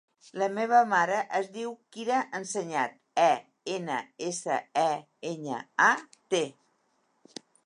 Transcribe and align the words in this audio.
La 0.43 0.45
meva 0.53 0.77
mare 0.93 1.17
es 1.39 1.49
diu 1.57 1.73
Kira 1.97 2.21
Enseñat: 2.39 2.97
e, 3.27 3.29
ena, 3.77 3.99
essa, 4.31 4.59
e, 4.85 4.91
enya, 5.35 5.63
a, 5.91 5.93
te. 6.35 6.45